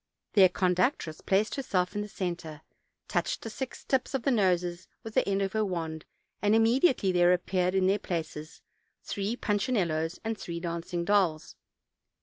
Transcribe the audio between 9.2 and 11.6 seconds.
punchinellos and three dancing dolls.